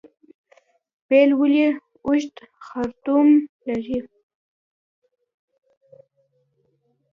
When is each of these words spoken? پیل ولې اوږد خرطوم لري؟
پیل 1.07 1.29
ولې 1.39 1.67
اوږد 2.05 2.35
خرطوم 2.65 3.27
لري؟ 3.67 3.99